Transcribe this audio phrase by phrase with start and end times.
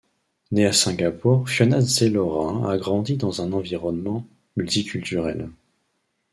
[0.51, 4.25] Née à Singapour, Fiona Sze-Lorrain a grandi dans un environnement
[4.57, 5.47] multiculturel.